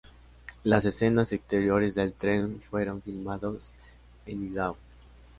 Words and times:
Las 0.63 0.85
escenas 0.85 1.31
exteriores 1.31 1.93
del 1.93 2.13
tren 2.13 2.59
fueron 2.71 3.03
filmados 3.03 3.71
en 4.25 4.47
Idaho. 4.51 4.75